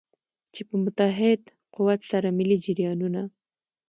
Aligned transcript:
چې 0.53 0.61
په 0.69 0.75
متحد 0.83 1.41
قوت 1.75 2.01
سره 2.11 2.27
ملي 2.37 2.57
جریانونه. 2.65 3.21